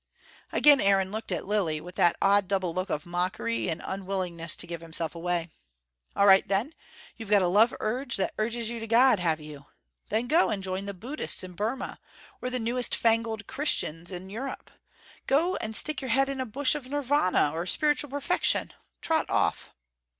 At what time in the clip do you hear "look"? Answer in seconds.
2.73-2.89